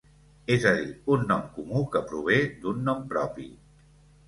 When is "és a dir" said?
0.53-0.87